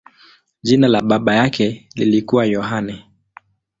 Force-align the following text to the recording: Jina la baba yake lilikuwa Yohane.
Jina 0.63 0.87
la 0.87 1.01
baba 1.01 1.35
yake 1.35 1.89
lilikuwa 1.95 2.45
Yohane. 2.45 3.05